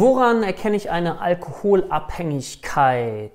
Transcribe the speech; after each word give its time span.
Woran 0.00 0.42
erkenne 0.42 0.76
ich 0.76 0.90
eine 0.90 1.20
Alkoholabhängigkeit? 1.20 3.32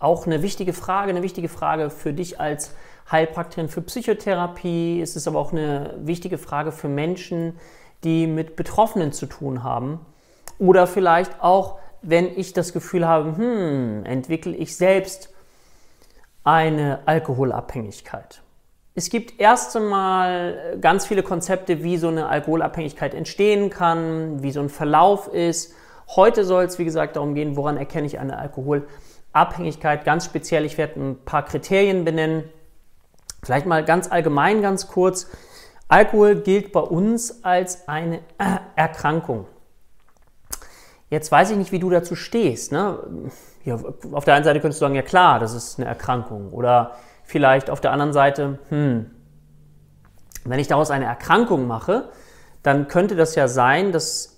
Auch 0.00 0.26
eine 0.26 0.42
wichtige 0.42 0.74
Frage, 0.74 1.08
eine 1.08 1.22
wichtige 1.22 1.48
Frage 1.48 1.88
für 1.88 2.12
dich 2.12 2.38
als 2.38 2.74
Heilpraktikerin 3.10 3.70
für 3.70 3.80
Psychotherapie. 3.80 5.00
Es 5.00 5.16
ist 5.16 5.26
aber 5.26 5.38
auch 5.38 5.52
eine 5.52 5.94
wichtige 5.96 6.36
Frage 6.36 6.72
für 6.72 6.88
Menschen, 6.88 7.58
die 8.04 8.26
mit 8.26 8.54
Betroffenen 8.54 9.12
zu 9.12 9.24
tun 9.24 9.62
haben. 9.62 10.04
Oder 10.58 10.86
vielleicht 10.86 11.42
auch, 11.42 11.78
wenn 12.02 12.36
ich 12.36 12.52
das 12.52 12.74
Gefühl 12.74 13.08
habe, 13.08 13.38
hm, 13.38 14.04
entwickle 14.04 14.54
ich 14.54 14.76
selbst 14.76 15.32
eine 16.42 16.98
Alkoholabhängigkeit. 17.06 18.42
Es 18.94 19.08
gibt 19.08 19.40
erst 19.40 19.74
einmal 19.74 20.76
ganz 20.82 21.06
viele 21.06 21.22
Konzepte, 21.22 21.82
wie 21.82 21.96
so 21.96 22.08
eine 22.08 22.28
Alkoholabhängigkeit 22.28 23.14
entstehen 23.14 23.70
kann, 23.70 24.42
wie 24.42 24.50
so 24.50 24.60
ein 24.60 24.68
Verlauf 24.68 25.28
ist. 25.28 25.72
Heute 26.08 26.44
soll 26.44 26.64
es, 26.64 26.78
wie 26.78 26.84
gesagt, 26.84 27.16
darum 27.16 27.34
gehen, 27.34 27.56
woran 27.56 27.76
erkenne 27.76 28.06
ich 28.06 28.18
eine 28.18 28.38
Alkoholabhängigkeit. 28.38 30.04
Ganz 30.04 30.24
speziell, 30.24 30.64
ich 30.64 30.78
werde 30.78 31.00
ein 31.00 31.24
paar 31.24 31.44
Kriterien 31.44 32.04
benennen. 32.04 32.44
Vielleicht 33.42 33.66
mal 33.66 33.84
ganz 33.84 34.10
allgemein, 34.10 34.62
ganz 34.62 34.88
kurz. 34.88 35.28
Alkohol 35.88 36.36
gilt 36.36 36.72
bei 36.72 36.80
uns 36.80 37.44
als 37.44 37.88
eine 37.88 38.20
Erkrankung. 38.76 39.46
Jetzt 41.10 41.30
weiß 41.30 41.50
ich 41.50 41.56
nicht, 41.56 41.72
wie 41.72 41.78
du 41.78 41.90
dazu 41.90 42.16
stehst. 42.16 42.72
Ne? 42.72 42.98
Ja, 43.64 43.78
auf 44.12 44.24
der 44.24 44.34
einen 44.34 44.44
Seite 44.44 44.60
könntest 44.60 44.80
du 44.80 44.84
sagen, 44.84 44.94
ja 44.94 45.02
klar, 45.02 45.38
das 45.38 45.54
ist 45.54 45.78
eine 45.78 45.86
Erkrankung. 45.86 46.52
Oder 46.52 46.92
vielleicht 47.22 47.70
auf 47.70 47.80
der 47.80 47.92
anderen 47.92 48.12
Seite, 48.12 48.58
hm, 48.68 49.10
wenn 50.44 50.58
ich 50.58 50.68
daraus 50.68 50.90
eine 50.90 51.04
Erkrankung 51.04 51.66
mache, 51.66 52.10
dann 52.62 52.88
könnte 52.88 53.14
das 53.14 53.34
ja 53.34 53.46
sein, 53.46 53.92
dass, 53.92 54.33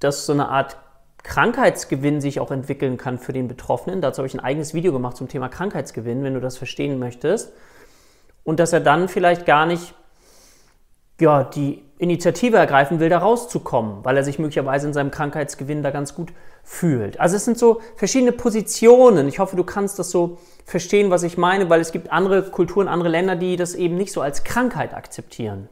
dass 0.00 0.26
so 0.26 0.32
eine 0.32 0.48
Art 0.48 0.76
Krankheitsgewinn 1.22 2.20
sich 2.20 2.38
auch 2.38 2.50
entwickeln 2.50 2.96
kann 2.96 3.18
für 3.18 3.32
den 3.32 3.48
Betroffenen. 3.48 4.00
Dazu 4.00 4.18
habe 4.18 4.28
ich 4.28 4.34
ein 4.34 4.40
eigenes 4.40 4.74
Video 4.74 4.92
gemacht 4.92 5.16
zum 5.16 5.28
Thema 5.28 5.48
Krankheitsgewinn, 5.48 6.22
wenn 6.22 6.34
du 6.34 6.40
das 6.40 6.56
verstehen 6.56 6.98
möchtest. 6.98 7.52
Und 8.44 8.60
dass 8.60 8.72
er 8.72 8.80
dann 8.80 9.08
vielleicht 9.08 9.44
gar 9.44 9.66
nicht 9.66 9.94
ja, 11.20 11.44
die 11.44 11.82
Initiative 11.98 12.58
ergreifen 12.58 13.00
will, 13.00 13.08
da 13.08 13.18
rauszukommen, 13.18 14.04
weil 14.04 14.16
er 14.16 14.22
sich 14.22 14.38
möglicherweise 14.38 14.86
in 14.86 14.92
seinem 14.92 15.10
Krankheitsgewinn 15.10 15.82
da 15.82 15.90
ganz 15.90 16.14
gut 16.14 16.32
fühlt. 16.62 17.18
Also 17.18 17.36
es 17.36 17.44
sind 17.44 17.58
so 17.58 17.80
verschiedene 17.96 18.32
Positionen. 18.32 19.26
Ich 19.28 19.38
hoffe, 19.38 19.56
du 19.56 19.64
kannst 19.64 19.98
das 19.98 20.10
so 20.10 20.38
verstehen, 20.64 21.10
was 21.10 21.22
ich 21.22 21.38
meine, 21.38 21.70
weil 21.70 21.80
es 21.80 21.92
gibt 21.92 22.12
andere 22.12 22.42
Kulturen, 22.50 22.86
andere 22.86 23.08
Länder, 23.08 23.34
die 23.34 23.56
das 23.56 23.74
eben 23.74 23.96
nicht 23.96 24.12
so 24.12 24.20
als 24.20 24.44
Krankheit 24.44 24.94
akzeptieren. 24.94 25.68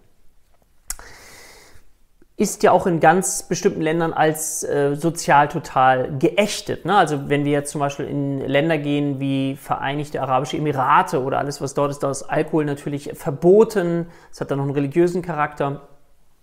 Ist 2.36 2.64
ja 2.64 2.72
auch 2.72 2.86
in 2.86 2.98
ganz 2.98 3.44
bestimmten 3.44 3.80
Ländern 3.80 4.12
als 4.12 4.64
äh, 4.64 4.96
sozial 4.96 5.48
total 5.48 6.18
geächtet. 6.18 6.84
Ne? 6.84 6.96
Also 6.96 7.28
wenn 7.28 7.44
wir 7.44 7.52
jetzt 7.52 7.70
zum 7.70 7.78
Beispiel 7.78 8.06
in 8.06 8.40
Länder 8.40 8.76
gehen 8.76 9.20
wie 9.20 9.54
Vereinigte 9.54 10.20
Arabische 10.20 10.56
Emirate 10.56 11.22
oder 11.22 11.38
alles, 11.38 11.60
was 11.60 11.74
dort 11.74 11.92
ist, 11.92 12.02
da 12.02 12.10
ist 12.10 12.24
Alkohol 12.24 12.64
natürlich 12.64 13.12
verboten. 13.14 14.06
Es 14.32 14.40
hat 14.40 14.50
dann 14.50 14.58
noch 14.58 14.64
einen 14.64 14.74
religiösen 14.74 15.22
Charakter 15.22 15.82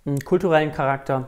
einen 0.06 0.20
kulturellen 0.20 0.72
Charakter. 0.72 1.28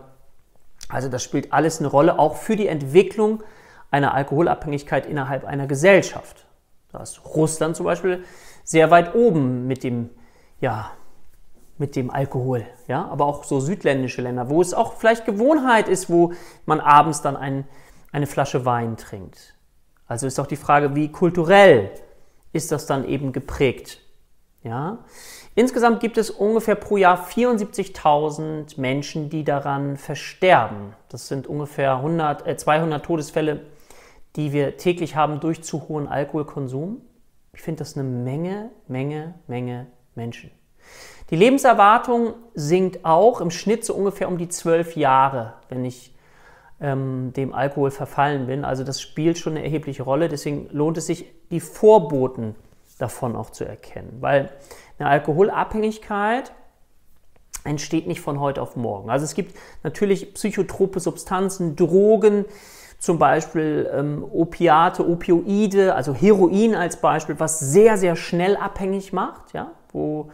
Also 0.89 1.09
das 1.09 1.23
spielt 1.23 1.53
alles 1.53 1.80
eine 1.80 1.88
Rolle, 1.88 2.19
auch 2.19 2.36
für 2.36 2.56
die 2.56 2.67
Entwicklung 2.67 3.44
einer 3.91 4.14
Alkoholabhängigkeit 4.14 5.06
innerhalb 5.06 5.45
einer 5.45 5.67
Gesellschaft. 5.67 6.45
Da 6.91 7.02
ist 7.02 7.23
Russland 7.25 7.75
zum 7.75 7.86
Beispiel 7.86 8.23
sehr 8.64 8.91
weit 8.91 9.16
oben 9.16 9.67
mit 9.67 9.84
dem, 9.84 10.09
ja, 10.59 10.91
mit 11.78 11.96
dem 11.96 12.10
Alkohol, 12.10 12.66
ja, 12.88 13.06
aber 13.08 13.26
auch 13.26 13.44
so 13.44 13.60
südländische 13.60 14.22
Länder, 14.22 14.50
wo 14.50 14.62
es 14.62 14.74
auch 14.74 14.94
vielleicht 14.94 15.25
Gewohnheit 15.25 15.90
ist, 15.90 16.09
wo 16.09 16.34
man 16.66 16.80
abends 16.80 17.22
dann 17.22 17.36
ein, 17.36 17.68
eine 18.12 18.28
Flasche 18.28 18.66
Wein 18.66 18.97
trinkt. 18.97 19.56
Also 20.08 20.28
ist 20.28 20.40
auch 20.40 20.47
die 20.47 20.56
Frage, 20.56 20.96
wie 20.96 21.12
kulturell 21.12 21.92
ist 22.52 22.72
das 22.72 22.86
dann 22.86 23.08
eben 23.08 23.31
geprägt, 23.31 24.00
ja. 24.64 25.00
Insgesamt 25.56 26.00
gibt 26.00 26.18
es 26.18 26.31
ungefähr 26.31 26.75
pro 26.75 26.97
Jahr 26.97 27.28
74.000 27.28 28.80
Menschen, 28.80 29.30
die 29.30 29.44
daran 29.44 29.97
versterben. 29.97 30.94
Das 31.09 31.28
sind 31.28 31.47
ungefähr 31.47 31.97
100, 31.97 32.47
äh 32.47 32.58
200 32.58 33.06
Todesfälle, 33.06 33.62
die 34.36 34.52
wir 34.52 34.78
täglich 34.78 35.16
haben 35.16 35.40
durch 35.40 35.64
zu 35.64 35.88
hohen 35.88 36.08
Alkoholkonsum. 36.08 37.02
Ich 37.53 37.62
finde 37.62 37.80
das 37.80 37.96
eine 37.96 38.08
Menge, 38.08 38.72
Menge, 38.88 39.36
Menge 39.47 39.88
Menschen. 40.16 40.50
Die 41.30 41.36
Lebenserwartung 41.36 42.34
sinkt 42.54 43.06
auch 43.06 43.42
im 43.42 43.52
Schnitt 43.52 43.86
so 43.86 43.94
ungefähr 43.94 44.28
um 44.28 44.38
die 44.38 44.50
zwölf 44.50 44.96
Jahre, 44.96 45.54
wenn 45.70 45.84
ich 45.86 46.14
ähm, 46.80 47.32
dem 47.36 47.54
Alkohol 47.54 47.92
verfallen 47.92 48.46
bin. 48.48 48.66
Also 48.66 48.84
das 48.84 49.02
spielt 49.02 49.38
schon 49.38 49.54
eine 49.54 49.64
erhebliche 49.64 50.04
Rolle. 50.04 50.30
Deswegen 50.30 50.68
lohnt 50.72 50.98
es 50.98 51.08
sich, 51.08 51.26
die 51.50 51.60
Vorboten 51.60 52.56
davon 53.00 53.36
auch 53.36 53.50
zu 53.50 53.66
erkennen. 53.66 54.18
Weil 54.20 54.52
eine 55.00 55.10
Alkoholabhängigkeit 55.10 56.52
entsteht 57.64 58.08
nicht 58.08 58.22
von 58.22 58.40
heute 58.40 58.62
auf 58.62 58.76
morgen. 58.76 59.10
Also 59.10 59.26
es 59.26 59.34
gibt 59.34 59.56
natürlich 59.84 60.34
psychotrope 60.34 61.00
Substanzen, 61.00 61.76
Drogen, 61.76 62.46
zum 63.00 63.20
Beispiel 63.20 63.90
ähm, 63.94 64.24
Opiate, 64.32 65.08
Opioide, 65.08 65.96
also 65.96 66.14
Heroin 66.14 66.76
als 66.76 66.98
Beispiel, 67.02 67.40
was 67.40 67.60
sehr, 67.60 67.98
sehr 67.98 68.16
schnell 68.16 68.56
abhängig 68.56 69.12
macht, 69.12 69.54
ja, 69.54 69.72
wo 69.92 70.30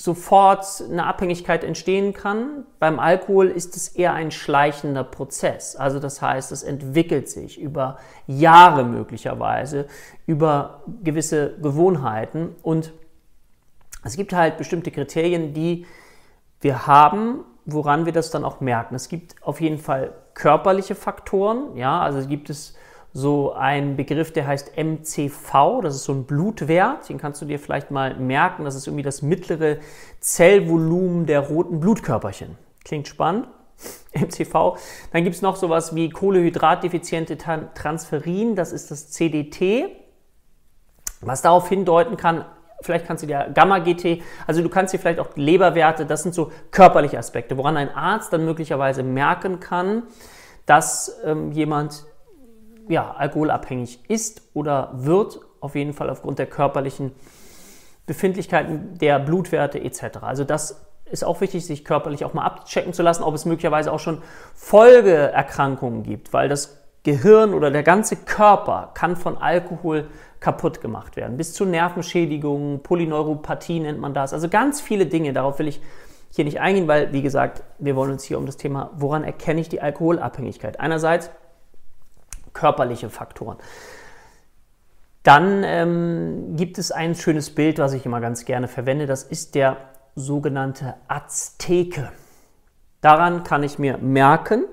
sofort 0.00 0.64
eine 0.88 1.06
Abhängigkeit 1.06 1.64
entstehen 1.64 2.12
kann. 2.12 2.64
Beim 2.78 3.00
Alkohol 3.00 3.48
ist 3.48 3.74
es 3.74 3.88
eher 3.88 4.14
ein 4.14 4.30
schleichender 4.30 5.02
Prozess. 5.02 5.74
Also 5.74 5.98
das 5.98 6.22
heißt, 6.22 6.52
es 6.52 6.62
entwickelt 6.62 7.28
sich 7.28 7.60
über 7.60 7.98
Jahre 8.28 8.84
möglicherweise, 8.84 9.88
über 10.24 10.84
gewisse 11.02 11.56
Gewohnheiten 11.60 12.54
und 12.62 12.92
es 14.04 14.16
gibt 14.16 14.32
halt 14.32 14.56
bestimmte 14.56 14.92
Kriterien, 14.92 15.52
die 15.52 15.84
wir 16.60 16.86
haben, 16.86 17.44
woran 17.64 18.06
wir 18.06 18.12
das 18.12 18.30
dann 18.30 18.44
auch 18.44 18.60
merken. 18.60 18.94
Es 18.94 19.08
gibt 19.08 19.34
auf 19.42 19.60
jeden 19.60 19.78
Fall 19.78 20.14
körperliche 20.34 20.94
Faktoren, 20.94 21.76
ja, 21.76 22.00
also 22.00 22.24
gibt 22.28 22.50
es 22.50 22.76
so 23.12 23.52
einen 23.52 23.96
Begriff, 23.96 24.32
der 24.32 24.46
heißt 24.46 24.76
MCV, 24.76 25.80
das 25.82 25.96
ist 25.96 26.04
so 26.04 26.12
ein 26.12 26.24
Blutwert, 26.24 27.08
den 27.08 27.18
kannst 27.18 27.40
du 27.40 27.46
dir 27.46 27.58
vielleicht 27.58 27.90
mal 27.90 28.14
merken, 28.16 28.64
das 28.64 28.74
ist 28.74 28.86
irgendwie 28.86 29.02
das 29.02 29.22
mittlere 29.22 29.78
Zellvolumen 30.20 31.26
der 31.26 31.40
roten 31.40 31.80
Blutkörperchen. 31.80 32.56
Klingt 32.84 33.08
spannend. 33.08 33.48
MCV. 34.12 34.76
Dann 35.12 35.24
gibt 35.24 35.36
es 35.36 35.42
noch 35.42 35.56
sowas 35.56 35.94
wie 35.94 36.10
Kohlehydratdefiziente 36.10 37.38
Transferin, 37.38 38.56
das 38.56 38.72
ist 38.72 38.90
das 38.90 39.10
CDT, 39.10 39.88
was 41.20 41.42
darauf 41.42 41.68
hindeuten 41.68 42.16
kann, 42.16 42.44
vielleicht 42.80 43.06
kannst 43.06 43.22
du 43.22 43.26
dir 43.26 43.50
Gamma-GT, 43.52 44.22
also 44.46 44.62
du 44.62 44.68
kannst 44.68 44.94
dir 44.94 44.98
vielleicht 44.98 45.20
auch 45.20 45.30
Leberwerte, 45.34 46.06
das 46.06 46.22
sind 46.22 46.34
so 46.34 46.52
körperliche 46.70 47.18
Aspekte, 47.18 47.56
woran 47.56 47.76
ein 47.76 47.90
Arzt 47.90 48.32
dann 48.32 48.44
möglicherweise 48.44 49.02
merken 49.02 49.60
kann, 49.60 50.04
dass 50.66 51.20
ähm, 51.24 51.52
jemand 51.52 52.04
ja, 52.88 53.14
alkoholabhängig 53.16 54.00
ist 54.08 54.42
oder 54.54 54.90
wird, 54.94 55.40
auf 55.60 55.74
jeden 55.74 55.92
Fall 55.92 56.10
aufgrund 56.10 56.38
der 56.38 56.46
körperlichen 56.46 57.12
Befindlichkeiten 58.06 58.98
der 58.98 59.18
Blutwerte 59.18 59.80
etc. 59.80 60.18
Also 60.22 60.44
das 60.44 60.84
ist 61.10 61.24
auch 61.24 61.40
wichtig, 61.40 61.64
sich 61.66 61.84
körperlich 61.84 62.24
auch 62.24 62.34
mal 62.34 62.44
abchecken 62.44 62.92
zu 62.92 63.02
lassen, 63.02 63.22
ob 63.22 63.34
es 63.34 63.44
möglicherweise 63.44 63.92
auch 63.92 64.00
schon 64.00 64.22
Folgeerkrankungen 64.54 66.02
gibt, 66.02 66.32
weil 66.32 66.48
das 66.48 66.78
Gehirn 67.02 67.54
oder 67.54 67.70
der 67.70 67.82
ganze 67.82 68.16
Körper 68.16 68.90
kann 68.94 69.16
von 69.16 69.38
Alkohol 69.38 70.08
kaputt 70.40 70.80
gemacht 70.80 71.16
werden. 71.16 71.36
Bis 71.36 71.54
zu 71.54 71.64
Nervenschädigungen, 71.64 72.82
Polyneuropathie 72.82 73.80
nennt 73.80 74.00
man 74.00 74.14
das. 74.14 74.32
Also 74.32 74.48
ganz 74.48 74.80
viele 74.80 75.06
Dinge. 75.06 75.32
Darauf 75.32 75.58
will 75.58 75.68
ich 75.68 75.80
hier 76.30 76.44
nicht 76.44 76.60
eingehen, 76.60 76.88
weil, 76.88 77.12
wie 77.12 77.22
gesagt, 77.22 77.62
wir 77.78 77.96
wollen 77.96 78.12
uns 78.12 78.24
hier 78.24 78.38
um 78.38 78.46
das 78.46 78.56
Thema, 78.56 78.90
woran 78.96 79.24
erkenne 79.24 79.60
ich 79.60 79.68
die 79.68 79.80
Alkoholabhängigkeit? 79.80 80.78
Einerseits 80.80 81.30
körperliche 82.58 83.08
Faktoren. 83.08 83.56
Dann 85.22 85.62
ähm, 85.64 86.56
gibt 86.56 86.78
es 86.78 86.90
ein 86.90 87.14
schönes 87.14 87.54
Bild, 87.54 87.78
was 87.78 87.92
ich 87.92 88.04
immer 88.04 88.20
ganz 88.20 88.44
gerne 88.44 88.66
verwende. 88.66 89.06
Das 89.06 89.22
ist 89.22 89.54
der 89.54 89.76
sogenannte 90.16 90.94
Azteke. 91.06 92.10
Daran 93.00 93.44
kann 93.44 93.62
ich 93.62 93.78
mir 93.78 93.98
merken, 93.98 94.64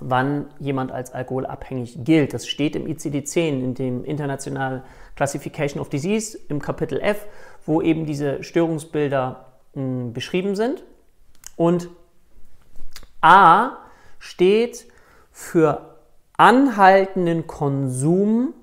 wann 0.00 0.46
jemand 0.58 0.92
als 0.92 1.12
alkoholabhängig 1.12 2.04
gilt. 2.04 2.32
Das 2.32 2.46
steht 2.46 2.74
im 2.74 2.86
ICD-10, 2.86 3.48
in 3.48 3.74
dem 3.74 4.04
International 4.04 4.82
Classification 5.16 5.80
of 5.80 5.90
Disease, 5.90 6.38
im 6.48 6.62
Kapitel 6.62 7.00
F, 7.00 7.26
wo 7.66 7.82
eben 7.82 8.06
diese 8.06 8.42
Störungsbilder 8.42 9.44
mh, 9.74 9.82
hm, 9.82 10.12
beschrieben 10.14 10.56
sind. 10.56 10.84
Und 11.56 11.90
A 13.20 13.72
steht 14.18 14.86
für 15.30 15.89
anhaltenden 16.40 17.46
Konsum 17.46 18.54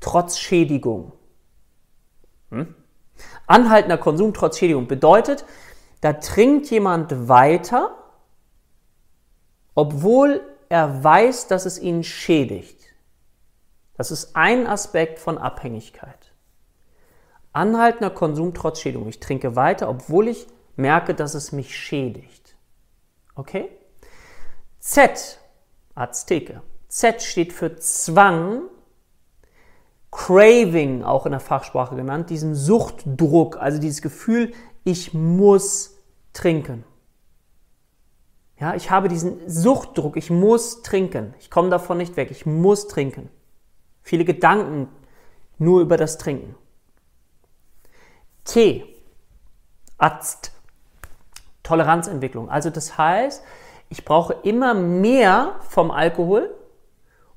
trotz 0.00 0.38
Schädigung. 0.38 1.12
Hm? 2.48 2.74
Anhaltender 3.46 3.98
Konsum 3.98 4.32
trotz 4.32 4.58
Schädigung 4.58 4.88
bedeutet, 4.88 5.44
da 6.00 6.14
trinkt 6.14 6.70
jemand 6.70 7.28
weiter, 7.28 7.94
obwohl 9.74 10.40
er 10.70 11.04
weiß, 11.04 11.46
dass 11.46 11.66
es 11.66 11.78
ihn 11.78 12.04
schädigt. 12.04 12.80
Das 13.98 14.10
ist 14.10 14.34
ein 14.34 14.66
Aspekt 14.66 15.18
von 15.18 15.36
Abhängigkeit. 15.36 16.32
Anhaltender 17.52 18.08
Konsum 18.08 18.54
trotz 18.54 18.80
Schädigung. 18.80 19.10
Ich 19.10 19.20
trinke 19.20 19.56
weiter, 19.56 19.90
obwohl 19.90 20.28
ich 20.28 20.46
merke, 20.74 21.14
dass 21.14 21.34
es 21.34 21.52
mich 21.52 21.76
schädigt. 21.76 22.56
Okay? 23.34 23.68
Z, 24.78 25.38
Azteke. 25.94 26.62
Z 26.94 27.22
steht 27.24 27.52
für 27.52 27.74
Zwang, 27.74 28.68
Craving, 30.12 31.02
auch 31.02 31.26
in 31.26 31.32
der 31.32 31.40
Fachsprache 31.40 31.96
genannt, 31.96 32.30
diesen 32.30 32.54
Suchtdruck, 32.54 33.56
also 33.56 33.80
dieses 33.80 34.00
Gefühl, 34.00 34.52
ich 34.84 35.12
muss 35.12 35.98
trinken. 36.32 36.84
Ja, 38.60 38.76
ich 38.76 38.92
habe 38.92 39.08
diesen 39.08 39.40
Suchtdruck, 39.50 40.16
ich 40.16 40.30
muss 40.30 40.82
trinken. 40.82 41.34
Ich 41.40 41.50
komme 41.50 41.68
davon 41.68 41.98
nicht 41.98 42.16
weg, 42.16 42.30
ich 42.30 42.46
muss 42.46 42.86
trinken. 42.86 43.28
Viele 44.02 44.24
Gedanken 44.24 44.88
nur 45.58 45.80
über 45.80 45.96
das 45.96 46.16
Trinken. 46.16 46.54
T, 48.44 48.84
Azt, 49.98 50.52
Toleranzentwicklung. 51.64 52.48
Also 52.48 52.70
das 52.70 52.96
heißt, 52.96 53.42
ich 53.88 54.04
brauche 54.04 54.34
immer 54.44 54.74
mehr 54.74 55.56
vom 55.68 55.90
Alkohol, 55.90 56.54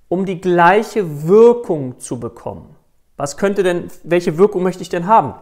um 0.09 0.25
die 0.25 0.39
gleiche 0.39 1.27
Wirkung 1.27 1.99
zu 1.99 2.19
bekommen. 2.19 2.75
Was 3.17 3.37
könnte 3.37 3.63
denn, 3.63 3.89
welche 4.03 4.37
Wirkung 4.37 4.63
möchte 4.63 4.81
ich 4.81 4.89
denn 4.89 5.07
haben? 5.07 5.33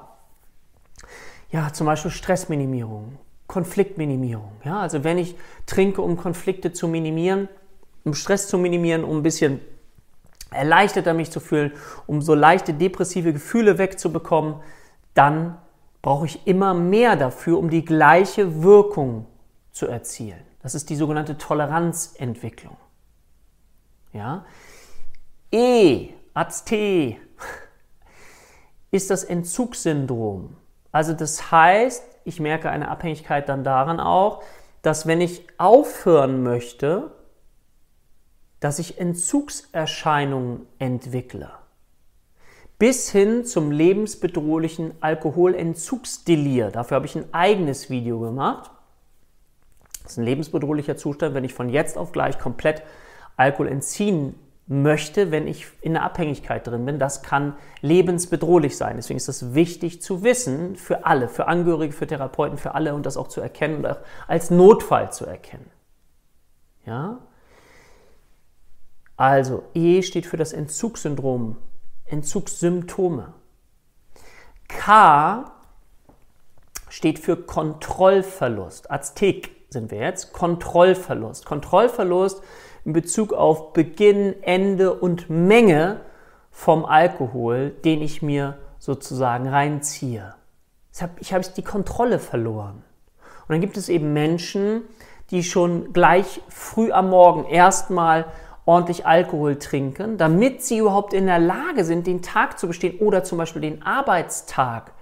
Ja, 1.52 1.72
zum 1.74 1.86
Beispiel 1.86 2.12
Stressminimierung, 2.12 3.18
Konfliktminimierung. 3.48 4.54
Ja, 4.64 4.80
also 4.80 5.04
wenn 5.04 5.18
ich 5.18 5.36
trinke, 5.66 6.02
um 6.02 6.18
Konflikte 6.18 6.74
zu 6.74 6.88
minimieren, 6.88 7.48
um 8.04 8.14
Stress 8.14 8.48
zu 8.48 8.58
minimieren, 8.58 9.04
um 9.04 9.18
ein 9.18 9.24
bisschen 9.24 9.60
erleichterter 10.52 11.14
mich 11.14 11.32
zu 11.32 11.40
fühlen, 11.40 11.74
um 12.08 12.22
so 12.22 12.34
leichte 12.34 12.74
depressive 12.74 13.34
Gefühle 13.34 13.78
wegzubekommen, 13.78 14.56
dann 15.14 15.58
brauche 16.02 16.26
ich 16.26 16.46
immer 16.46 16.74
mehr 16.74 17.16
dafür, 17.16 17.58
um 17.58 17.70
die 17.70 17.84
gleiche 17.84 18.64
Wirkung 18.64 19.26
zu 19.72 19.88
erzielen. 19.88 20.40
Das 20.62 20.76
ist 20.76 20.90
die 20.90 20.96
sogenannte 20.96 21.38
Toleranzentwicklung. 21.38 22.78
Ja? 24.16 24.46
E, 25.52 26.10
AZT, 26.34 26.72
ist 28.92 29.10
das 29.10 29.24
Entzugssyndrom. 29.24 30.56
Also 30.92 31.14
das 31.14 31.52
heißt, 31.52 32.04
ich 32.24 32.40
merke 32.40 32.70
eine 32.70 32.88
Abhängigkeit 32.88 33.50
dann 33.50 33.64
daran 33.64 34.00
auch, 34.00 34.42
dass 34.82 35.06
wenn 35.06 35.20
ich 35.20 35.46
aufhören 35.58 36.44
möchte, 36.44 37.12
dass 38.62 38.80
ich 38.80 38.98
Entzugserscheinungen 39.00 40.66
entwickle. 40.80 41.52
Bis 42.80 43.12
hin 43.12 43.46
zum 43.46 43.72
lebensbedrohlichen 43.72 44.94
Alkoholentzugsdelir. 45.02 46.72
Dafür 46.72 46.96
habe 46.96 47.06
ich 47.06 47.16
ein 47.16 47.34
eigenes 47.34 47.90
Video 47.90 48.20
gemacht. 48.20 48.72
Das 50.04 50.14
ist 50.14 50.18
ein 50.18 50.26
lebensbedrohlicher 50.26 50.98
Zustand, 50.98 51.36
wenn 51.36 51.44
ich 51.44 51.54
von 51.54 51.70
jetzt 51.70 51.98
auf 51.98 52.12
gleich 52.12 52.40
komplett 52.40 52.84
Alkohol 53.38 53.68
entziehen 53.68 54.36
möchte, 54.68 55.30
wenn 55.32 55.48
ich 55.48 55.68
in 55.82 55.94
der 55.94 56.04
Abhängigkeit 56.04 56.66
drin 56.66 56.86
bin. 56.86 56.98
Das 56.98 57.22
kann 57.22 57.56
lebensbedrohlich 57.82 58.78
sein. 58.78 58.96
Deswegen 58.96 59.18
ist 59.18 59.28
es 59.28 59.54
wichtig 59.54 60.02
zu 60.02 60.24
wissen, 60.24 60.76
für 60.76 61.06
alle, 61.06 61.30
für 61.30 61.48
Angehörige, 61.48 61.94
für 61.94 62.08
Therapeuten, 62.08 62.58
für 62.58 62.74
alle 62.74 62.96
und 62.96 63.06
das 63.06 63.18
auch 63.18 63.28
zu 63.28 63.42
erkennen 63.42 63.78
und 63.78 63.88
auch 63.88 64.00
als 64.28 64.50
Notfall 64.50 65.12
zu 65.12 65.26
erkennen. 65.26 65.70
Ja? 66.86 67.20
Also, 69.18 69.64
E 69.74 70.02
steht 70.02 70.26
für 70.26 70.38
das 70.38 70.52
Entzugssyndrom, 70.52 71.58
Entzugssymptome. 72.06 73.34
K 74.68 75.52
steht 76.90 77.20
für 77.20 77.38
Kontrollverlust. 77.38 78.92
Aztek 78.92 79.52
sind 79.70 79.92
wir 79.92 80.00
jetzt. 80.00 80.34
Kontrollverlust. 80.34 81.46
Kontrollverlust 81.46 82.42
in 82.86 82.94
Bezug 82.94 83.34
auf 83.34 83.74
Beginn, 83.74 84.36
Ende 84.44 84.94
und 84.94 85.30
Menge 85.30 86.02
vom 86.52 86.86
Alkohol, 86.86 87.72
den 87.84 88.02
ich 88.02 88.22
mir 88.22 88.58
sozusagen 88.80 89.48
reinziehe. 89.50 90.36
Ich 91.20 91.34
habe 91.34 91.46
die 91.58 91.64
Kontrolle 91.64 92.20
verloren. 92.20 92.84
Und 93.48 93.50
dann 93.50 93.62
gibt 93.62 93.76
es 93.76 93.90
eben 93.90 94.14
Menschen, 94.14 94.84
die 95.32 95.44
schon 95.44 95.92
gleich 95.92 96.42
früh 96.48 96.92
am 96.92 97.10
Morgen 97.10 97.46
erstmal 97.46 98.26
ordentlich 98.66 99.06
Alkohol 99.06 99.58
trinken, 99.58 100.18
damit 100.18 100.64
sie 100.64 100.78
überhaupt 100.78 101.14
in 101.14 101.26
der 101.26 101.40
Lage 101.40 101.84
sind, 101.84 102.08
den 102.08 102.22
Tag 102.22 102.58
zu 102.58 102.68
bestehen 102.68 103.00
oder 103.00 103.24
zum 103.24 103.38
Beispiel 103.38 103.62
den 103.62 103.84
Arbeitstag 103.84 104.94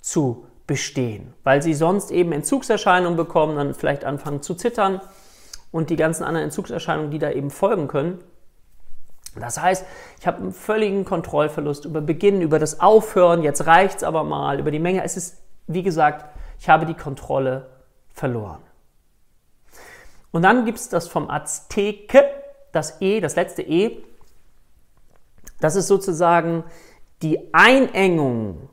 zu 0.00 0.46
bestehen, 0.66 1.34
weil 1.44 1.62
sie 1.62 1.74
sonst 1.74 2.10
eben 2.10 2.32
Entzugserscheinungen 2.32 3.16
bekommen, 3.16 3.56
dann 3.56 3.74
vielleicht 3.74 4.04
anfangen 4.04 4.42
zu 4.42 4.54
zittern 4.54 5.00
und 5.72 5.90
die 5.90 5.96
ganzen 5.96 6.22
anderen 6.22 6.44
Entzugserscheinungen, 6.44 7.10
die 7.10 7.18
da 7.18 7.30
eben 7.30 7.50
folgen 7.50 7.88
können. 7.88 8.22
Das 9.34 9.60
heißt, 9.60 9.84
ich 10.20 10.26
habe 10.26 10.38
einen 10.38 10.52
völligen 10.52 11.04
Kontrollverlust 11.04 11.86
über 11.86 12.02
Beginn, 12.02 12.42
über 12.42 12.58
das 12.58 12.80
Aufhören, 12.80 13.42
jetzt 13.42 13.66
reicht 13.66 13.98
es 13.98 14.04
aber 14.04 14.24
mal, 14.24 14.60
über 14.60 14.70
die 14.70 14.78
Menge. 14.78 15.02
Es 15.02 15.16
ist, 15.16 15.38
wie 15.66 15.82
gesagt, 15.82 16.26
ich 16.60 16.68
habe 16.68 16.84
die 16.84 16.94
Kontrolle 16.94 17.70
verloren. 18.10 18.62
Und 20.30 20.42
dann 20.42 20.64
gibt 20.66 20.78
es 20.78 20.88
das 20.90 21.08
vom 21.08 21.30
Azteke, 21.30 22.24
das 22.72 23.00
E, 23.00 23.20
das 23.20 23.36
letzte 23.36 23.62
E. 23.62 24.02
Das 25.60 25.76
ist 25.76 25.88
sozusagen 25.88 26.64
die 27.22 27.54
Einengung 27.54 28.68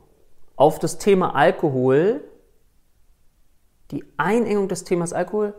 auf 0.56 0.78
das 0.78 0.98
Thema 0.98 1.34
Alkohol, 1.34 2.22
die 3.90 4.04
Einengung 4.18 4.68
des 4.68 4.84
Themas 4.84 5.12
Alkohol 5.12 5.54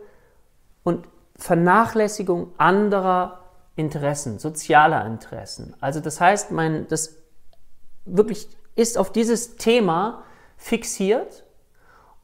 und 0.84 1.06
Vernachlässigung 1.42 2.52
anderer 2.56 3.40
Interessen, 3.74 4.38
sozialer 4.38 5.04
Interessen. 5.06 5.74
Also 5.80 5.98
das 5.98 6.20
heißt, 6.20 6.52
mein, 6.52 6.86
das 6.88 7.16
wirklich 8.04 8.48
ist 8.76 8.96
auf 8.96 9.10
dieses 9.10 9.56
Thema 9.56 10.22
fixiert 10.56 11.44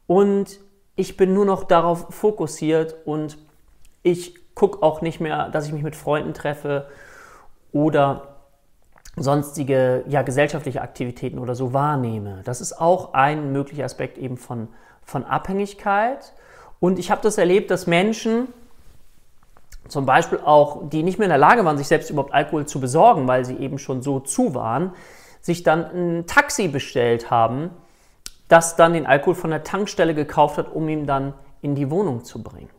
und 0.06 0.60
ich 0.94 1.16
bin 1.16 1.34
nur 1.34 1.44
noch 1.44 1.64
darauf 1.64 2.14
fokussiert 2.14 2.94
und 3.06 3.38
ich 4.04 4.54
gucke 4.54 4.84
auch 4.84 5.00
nicht 5.00 5.20
mehr, 5.20 5.48
dass 5.48 5.66
ich 5.66 5.72
mich 5.72 5.82
mit 5.82 5.96
Freunden 5.96 6.32
treffe 6.32 6.86
oder 7.72 8.36
sonstige 9.16 10.04
ja, 10.06 10.22
gesellschaftliche 10.22 10.80
Aktivitäten 10.80 11.40
oder 11.40 11.56
so 11.56 11.72
wahrnehme. 11.72 12.42
Das 12.44 12.60
ist 12.60 12.80
auch 12.80 13.14
ein 13.14 13.50
möglicher 13.52 13.84
Aspekt 13.84 14.16
eben 14.16 14.36
von, 14.36 14.68
von 15.02 15.24
Abhängigkeit. 15.24 16.34
Und 16.78 17.00
ich 17.00 17.10
habe 17.10 17.20
das 17.22 17.36
erlebt, 17.36 17.72
dass 17.72 17.88
Menschen, 17.88 18.46
zum 19.88 20.06
Beispiel 20.06 20.40
auch, 20.44 20.88
die 20.88 21.02
nicht 21.02 21.18
mehr 21.18 21.26
in 21.26 21.30
der 21.30 21.38
Lage 21.38 21.64
waren, 21.64 21.78
sich 21.78 21.88
selbst 21.88 22.10
überhaupt 22.10 22.32
Alkohol 22.32 22.66
zu 22.66 22.80
besorgen, 22.80 23.26
weil 23.26 23.44
sie 23.44 23.56
eben 23.56 23.78
schon 23.78 24.02
so 24.02 24.20
zu 24.20 24.54
waren, 24.54 24.92
sich 25.40 25.62
dann 25.62 25.84
ein 25.84 26.26
Taxi 26.26 26.68
bestellt 26.68 27.30
haben, 27.30 27.70
das 28.48 28.76
dann 28.76 28.92
den 28.92 29.06
Alkohol 29.06 29.34
von 29.34 29.50
der 29.50 29.64
Tankstelle 29.64 30.14
gekauft 30.14 30.58
hat, 30.58 30.72
um 30.72 30.88
ihn 30.88 31.06
dann 31.06 31.34
in 31.60 31.74
die 31.74 31.90
Wohnung 31.90 32.24
zu 32.24 32.42
bringen. 32.42 32.70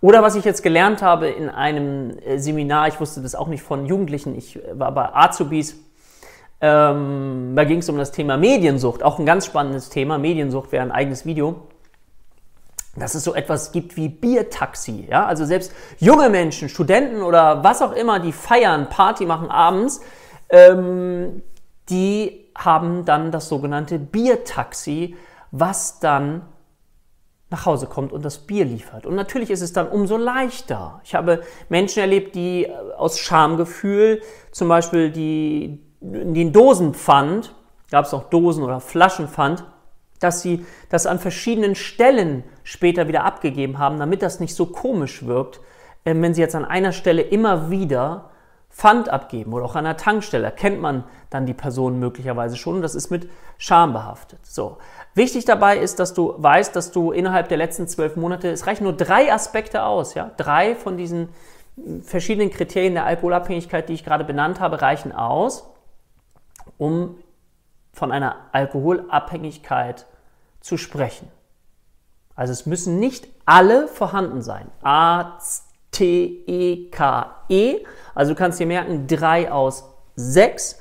Oder 0.00 0.22
was 0.22 0.34
ich 0.34 0.44
jetzt 0.44 0.62
gelernt 0.62 1.02
habe 1.02 1.28
in 1.28 1.48
einem 1.48 2.18
äh, 2.18 2.38
Seminar, 2.38 2.88
ich 2.88 3.00
wusste 3.00 3.22
das 3.22 3.34
auch 3.34 3.48
nicht 3.48 3.62
von 3.62 3.86
Jugendlichen, 3.86 4.36
ich 4.36 4.58
war 4.72 4.92
bei 4.92 5.14
Azubis, 5.14 5.76
ähm, 6.60 7.52
da 7.56 7.64
ging 7.64 7.78
es 7.78 7.88
um 7.88 7.96
das 7.96 8.12
Thema 8.12 8.36
Mediensucht, 8.36 9.02
auch 9.02 9.18
ein 9.18 9.26
ganz 9.26 9.46
spannendes 9.46 9.90
Thema. 9.90 10.18
Mediensucht 10.18 10.72
wäre 10.72 10.82
ein 10.82 10.92
eigenes 10.92 11.26
Video 11.26 11.68
dass 12.96 13.14
es 13.14 13.24
so 13.24 13.34
etwas 13.34 13.72
gibt 13.72 13.96
wie 13.96 14.08
Biertaxi. 14.08 15.06
Ja? 15.10 15.26
Also 15.26 15.44
selbst 15.44 15.72
junge 15.98 16.28
Menschen, 16.28 16.68
Studenten 16.68 17.22
oder 17.22 17.64
was 17.64 17.82
auch 17.82 17.92
immer, 17.92 18.20
die 18.20 18.32
feiern, 18.32 18.88
Party 18.88 19.26
machen 19.26 19.50
abends, 19.50 20.00
ähm, 20.50 21.42
die 21.88 22.44
haben 22.56 23.04
dann 23.04 23.30
das 23.32 23.48
sogenannte 23.48 23.98
Biertaxi, 23.98 25.16
was 25.50 25.98
dann 25.98 26.42
nach 27.50 27.66
Hause 27.66 27.86
kommt 27.86 28.12
und 28.12 28.24
das 28.24 28.38
Bier 28.38 28.64
liefert. 28.64 29.06
Und 29.06 29.14
natürlich 29.14 29.50
ist 29.50 29.60
es 29.60 29.72
dann 29.72 29.88
umso 29.88 30.16
leichter. 30.16 31.00
Ich 31.04 31.14
habe 31.14 31.42
Menschen 31.68 32.00
erlebt, 32.00 32.34
die 32.34 32.64
äh, 32.64 32.72
aus 32.96 33.18
Schamgefühl 33.18 34.22
zum 34.50 34.68
Beispiel 34.68 35.10
die, 35.10 35.80
den 36.00 36.52
Dosenpfand, 36.52 37.54
gab 37.90 38.06
es 38.06 38.14
auch 38.14 38.24
Dosen- 38.24 38.64
oder 38.64 38.80
Flaschenpfand, 38.80 39.64
dass 40.20 40.42
sie 40.42 40.64
das 40.88 41.06
an 41.06 41.18
verschiedenen 41.18 41.74
Stellen 41.74 42.44
später 42.62 43.08
wieder 43.08 43.24
abgegeben 43.24 43.78
haben, 43.78 43.98
damit 43.98 44.22
das 44.22 44.40
nicht 44.40 44.54
so 44.54 44.66
komisch 44.66 45.26
wirkt, 45.26 45.60
ähm, 46.04 46.22
wenn 46.22 46.34
sie 46.34 46.40
jetzt 46.40 46.54
an 46.54 46.64
einer 46.64 46.92
Stelle 46.92 47.22
immer 47.22 47.70
wieder 47.70 48.30
Pfand 48.70 49.08
abgeben 49.08 49.52
oder 49.52 49.64
auch 49.64 49.76
an 49.76 49.84
der 49.84 49.96
Tankstelle, 49.96 50.50
kennt 50.50 50.80
man 50.80 51.04
dann 51.30 51.46
die 51.46 51.54
Person 51.54 52.00
möglicherweise 52.00 52.56
schon 52.56 52.76
und 52.76 52.82
das 52.82 52.96
ist 52.96 53.08
mit 53.08 53.28
Scham 53.56 53.92
behaftet. 53.92 54.40
So. 54.44 54.78
Wichtig 55.14 55.44
dabei 55.44 55.78
ist, 55.78 56.00
dass 56.00 56.12
du 56.12 56.34
weißt, 56.38 56.74
dass 56.74 56.90
du 56.90 57.12
innerhalb 57.12 57.48
der 57.48 57.56
letzten 57.56 57.86
zwölf 57.86 58.16
Monate, 58.16 58.50
es 58.50 58.66
reichen 58.66 58.82
nur 58.82 58.92
drei 58.92 59.32
Aspekte 59.32 59.84
aus, 59.84 60.14
ja, 60.14 60.32
drei 60.36 60.74
von 60.74 60.96
diesen 60.96 61.28
verschiedenen 62.02 62.50
Kriterien 62.50 62.94
der 62.94 63.06
Alkoholabhängigkeit, 63.06 63.88
die 63.88 63.94
ich 63.94 64.04
gerade 64.04 64.24
benannt 64.24 64.58
habe, 64.58 64.82
reichen 64.82 65.12
aus, 65.12 65.70
um 66.76 67.16
von 67.94 68.12
einer 68.12 68.36
Alkoholabhängigkeit 68.52 70.06
zu 70.60 70.76
sprechen. 70.76 71.28
Also 72.34 72.52
es 72.52 72.66
müssen 72.66 72.98
nicht 72.98 73.28
alle 73.46 73.88
vorhanden 73.88 74.42
sein. 74.42 74.70
A, 74.82 75.38
T, 75.92 76.42
E, 76.46 76.90
K, 76.90 77.34
E. 77.48 77.84
Also 78.14 78.32
du 78.32 78.38
kannst 78.38 78.58
dir 78.58 78.66
merken, 78.66 79.06
drei 79.06 79.50
aus 79.50 79.84
sechs 80.16 80.78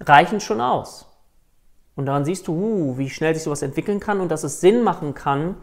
reichen 0.00 0.40
schon 0.40 0.60
aus. 0.60 1.06
Und 1.94 2.06
daran 2.06 2.24
siehst 2.24 2.46
du, 2.48 2.52
uh, 2.52 2.98
wie 2.98 3.10
schnell 3.10 3.34
sich 3.34 3.44
sowas 3.44 3.62
entwickeln 3.62 4.00
kann 4.00 4.20
und 4.20 4.30
dass 4.30 4.44
es 4.44 4.60
Sinn 4.60 4.82
machen 4.82 5.14
kann, 5.14 5.56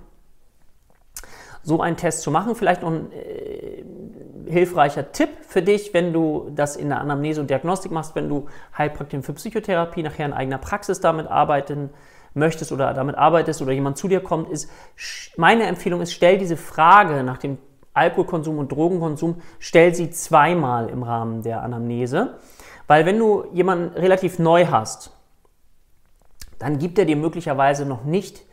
so 1.64 1.82
einen 1.82 1.98
Test 1.98 2.22
zu 2.22 2.32
machen. 2.32 2.56
Vielleicht 2.56 2.82
noch 2.82 2.92
ein 2.92 3.12
äh, 3.12 3.84
hilfreicher 4.48 5.12
Tipp 5.12 5.30
für 5.48 5.62
dich, 5.62 5.94
wenn 5.94 6.14
du 6.14 6.52
das 6.56 6.76
in 6.76 6.90
der 6.90 7.00
Anamnese 7.00 7.42
und 7.42 7.50
Diagnostik 7.50 7.92
machst, 7.92 8.16
wenn 8.16 8.30
du 8.30 8.48
Heilpraktiker 8.78 9.24
für 9.24 9.34
Psychotherapie 9.34 10.04
nachher 10.04 10.26
in 10.26 10.34
eigener 10.34 10.58
Praxis 10.58 11.00
damit 11.00 11.28
arbeiten 11.28 11.90
möchtest 12.34 12.72
oder 12.72 12.94
damit 12.94 13.16
arbeitest 13.16 13.62
oder 13.62 13.72
jemand 13.72 13.98
zu 13.98 14.08
dir 14.08 14.22
kommt, 14.22 14.50
ist, 14.50 14.70
meine 15.38 15.64
Empfehlung 15.64 16.02
ist, 16.02 16.14
stell 16.14 16.38
diese 16.38 16.58
Frage 16.58 17.24
nach 17.24 17.38
dem 17.38 17.58
Alkoholkonsum 17.94 18.60
und 18.60 18.72
Drogenkonsum, 18.72 19.42
stell 19.60 19.96
sie 19.96 20.12
zweimal 20.12 20.90
im 20.90 21.04
Rahmen 21.04 21.42
der 21.44 21.64
Anamnese. 21.64 22.36
Weil 22.88 23.06
wenn 23.06 23.18
du 23.18 23.46
jemanden 23.54 23.98
relativ 23.98 24.38
neu 24.38 24.68
hast, 24.68 25.12
dann 26.60 26.78
gibt 26.78 27.00
er 27.00 27.06
dir 27.06 27.16
möglicherweise 27.16 27.86
noch 27.86 28.04
nicht 28.04 28.44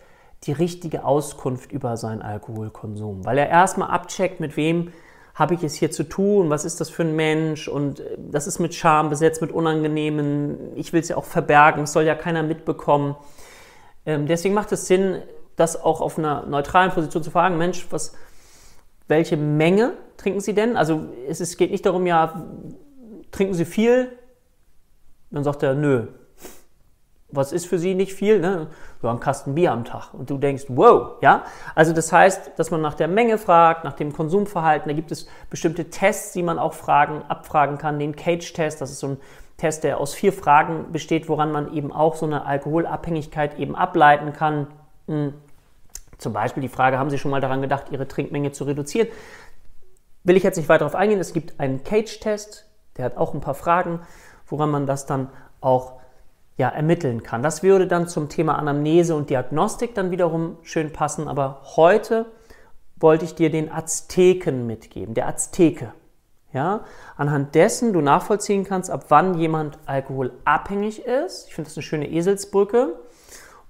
die 0.44 0.52
richtige 0.52 1.04
Auskunft 1.04 1.70
über 1.72 1.96
seinen 1.96 2.22
Alkoholkonsum, 2.22 3.24
weil 3.24 3.38
er 3.38 3.48
erstmal 3.48 3.90
abcheckt, 3.90 4.40
mit 4.40 4.56
wem 4.56 4.92
habe 5.34 5.54
ich 5.54 5.62
es 5.62 5.74
hier 5.74 5.90
zu 5.90 6.04
tun, 6.04 6.50
was 6.50 6.64
ist 6.64 6.80
das 6.80 6.90
für 6.90 7.02
ein 7.02 7.16
Mensch 7.16 7.68
und 7.68 8.00
äh, 8.00 8.16
das 8.18 8.46
ist 8.46 8.58
mit 8.58 8.74
Scham 8.74 9.08
besetzt, 9.08 9.40
mit 9.40 9.52
Unangenehmen, 9.52 10.76
ich 10.76 10.92
will 10.92 11.00
es 11.00 11.08
ja 11.08 11.16
auch 11.16 11.24
verbergen, 11.24 11.84
es 11.84 11.92
soll 11.92 12.04
ja 12.04 12.14
keiner 12.14 12.42
mitbekommen. 12.42 13.16
Ähm, 14.04 14.26
deswegen 14.26 14.54
macht 14.54 14.72
es 14.72 14.86
Sinn, 14.86 15.22
das 15.56 15.80
auch 15.80 16.00
auf 16.00 16.18
einer 16.18 16.46
neutralen 16.46 16.90
Position 16.90 17.22
zu 17.22 17.30
fragen, 17.30 17.58
Mensch, 17.58 17.86
was, 17.90 18.14
welche 19.08 19.36
Menge 19.36 19.92
trinken 20.16 20.40
Sie 20.40 20.54
denn? 20.54 20.76
Also 20.76 21.08
es, 21.28 21.40
es 21.40 21.56
geht 21.56 21.70
nicht 21.70 21.84
darum, 21.86 22.06
ja, 22.06 22.46
trinken 23.30 23.54
Sie 23.54 23.64
viel? 23.64 24.12
Dann 25.30 25.44
sagt 25.44 25.62
er, 25.62 25.74
nö, 25.74 26.08
was 27.32 27.52
ist 27.52 27.66
für 27.66 27.78
sie 27.78 27.94
nicht 27.94 28.12
viel? 28.12 28.38
Ne? 28.38 28.68
So 29.00 29.08
ein 29.08 29.18
Kasten 29.18 29.54
Bier 29.54 29.72
am 29.72 29.84
Tag. 29.84 30.12
Und 30.12 30.30
du 30.30 30.38
denkst, 30.38 30.64
wow, 30.68 31.12
ja? 31.22 31.44
Also 31.74 31.92
das 31.92 32.12
heißt, 32.12 32.52
dass 32.56 32.70
man 32.70 32.80
nach 32.80 32.94
der 32.94 33.08
Menge 33.08 33.38
fragt, 33.38 33.84
nach 33.84 33.94
dem 33.94 34.12
Konsumverhalten. 34.12 34.88
Da 34.88 34.94
gibt 34.94 35.10
es 35.10 35.26
bestimmte 35.50 35.90
Tests, 35.90 36.32
die 36.32 36.42
man 36.42 36.58
auch 36.58 36.74
fragen, 36.74 37.22
abfragen 37.28 37.78
kann. 37.78 37.98
Den 37.98 38.14
Cage-Test, 38.14 38.80
das 38.80 38.90
ist 38.90 39.00
so 39.00 39.08
ein 39.08 39.16
Test, 39.56 39.84
der 39.84 39.98
aus 39.98 40.14
vier 40.14 40.32
Fragen 40.32 40.92
besteht, 40.92 41.28
woran 41.28 41.52
man 41.52 41.72
eben 41.74 41.92
auch 41.92 42.16
so 42.16 42.26
eine 42.26 42.46
Alkoholabhängigkeit 42.46 43.58
eben 43.58 43.74
ableiten 43.74 44.32
kann. 44.32 44.66
Hm. 45.08 45.34
Zum 46.18 46.32
Beispiel 46.32 46.60
die 46.60 46.68
Frage, 46.68 46.98
haben 46.98 47.10
Sie 47.10 47.18
schon 47.18 47.30
mal 47.30 47.40
daran 47.40 47.62
gedacht, 47.62 47.86
Ihre 47.90 48.06
Trinkmenge 48.06 48.52
zu 48.52 48.64
reduzieren? 48.64 49.08
Will 50.24 50.36
ich 50.36 50.42
jetzt 50.42 50.56
nicht 50.56 50.68
weiter 50.68 50.80
darauf 50.80 50.94
eingehen. 50.94 51.18
Es 51.18 51.32
gibt 51.32 51.58
einen 51.58 51.82
Cage-Test, 51.82 52.66
der 52.96 53.06
hat 53.06 53.16
auch 53.16 53.34
ein 53.34 53.40
paar 53.40 53.54
Fragen, 53.54 54.00
woran 54.46 54.70
man 54.70 54.86
das 54.86 55.06
dann 55.06 55.30
auch 55.60 56.01
ja, 56.56 56.68
ermitteln 56.68 57.22
kann. 57.22 57.42
Das 57.42 57.62
würde 57.62 57.86
dann 57.86 58.08
zum 58.08 58.28
Thema 58.28 58.58
Anamnese 58.58 59.14
und 59.14 59.30
Diagnostik 59.30 59.94
dann 59.94 60.10
wiederum 60.10 60.58
schön 60.62 60.92
passen, 60.92 61.28
aber 61.28 61.62
heute 61.76 62.26
wollte 62.96 63.24
ich 63.24 63.34
dir 63.34 63.50
den 63.50 63.70
Azteken 63.70 64.66
mitgeben, 64.66 65.14
der 65.14 65.28
Azteke. 65.28 65.92
Ja, 66.52 66.84
anhand 67.16 67.54
dessen 67.54 67.94
du 67.94 68.02
nachvollziehen 68.02 68.64
kannst, 68.64 68.90
ab 68.90 69.06
wann 69.08 69.38
jemand 69.38 69.78
alkoholabhängig 69.86 71.06
ist. 71.06 71.48
Ich 71.48 71.54
finde 71.54 71.68
das 71.68 71.78
eine 71.78 71.82
schöne 71.82 72.10
Eselsbrücke. 72.10 73.00